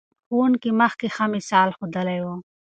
[0.27, 2.27] ښوونکي مخکې ښه مثال ښودلی و.